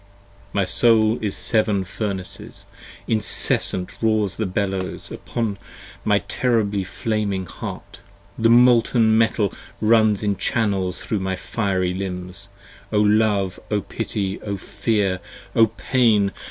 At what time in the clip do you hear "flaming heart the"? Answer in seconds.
6.83-8.49